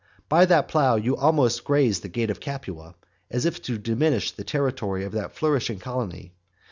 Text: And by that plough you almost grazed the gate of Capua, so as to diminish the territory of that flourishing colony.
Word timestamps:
And 0.17 0.29
by 0.29 0.45
that 0.45 0.67
plough 0.67 0.95
you 0.95 1.15
almost 1.15 1.63
grazed 1.63 2.01
the 2.01 2.09
gate 2.09 2.31
of 2.31 2.39
Capua, 2.39 2.95
so 3.31 3.47
as 3.49 3.59
to 3.59 3.77
diminish 3.77 4.31
the 4.31 4.43
territory 4.43 5.03
of 5.03 5.11
that 5.11 5.31
flourishing 5.33 5.77
colony. 5.77 6.33